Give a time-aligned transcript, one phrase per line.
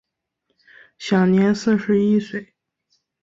[0.97, 2.55] 享年四十一岁。